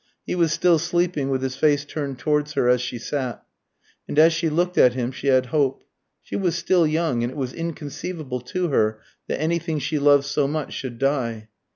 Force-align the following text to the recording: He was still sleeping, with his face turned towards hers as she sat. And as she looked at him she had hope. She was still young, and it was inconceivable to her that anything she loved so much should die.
He 0.25 0.33
was 0.33 0.51
still 0.51 0.79
sleeping, 0.79 1.29
with 1.29 1.43
his 1.43 1.55
face 1.55 1.85
turned 1.85 2.17
towards 2.17 2.53
hers 2.53 2.73
as 2.73 2.81
she 2.81 2.97
sat. 2.97 3.45
And 4.07 4.17
as 4.17 4.33
she 4.33 4.49
looked 4.49 4.75
at 4.75 4.95
him 4.95 5.11
she 5.11 5.27
had 5.27 5.45
hope. 5.53 5.83
She 6.23 6.35
was 6.35 6.55
still 6.55 6.87
young, 6.87 7.21
and 7.21 7.31
it 7.31 7.37
was 7.37 7.53
inconceivable 7.53 8.41
to 8.41 8.69
her 8.69 8.99
that 9.27 9.39
anything 9.39 9.77
she 9.77 9.99
loved 9.99 10.25
so 10.25 10.47
much 10.47 10.73
should 10.73 10.97
die. 10.97 11.49